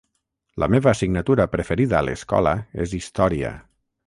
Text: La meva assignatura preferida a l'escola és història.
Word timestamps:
La 0.63 0.69
meva 0.75 0.89
assignatura 0.91 1.47
preferida 1.57 1.99
a 2.01 2.01
l'escola 2.09 2.55
és 2.87 2.97
història. 3.03 3.55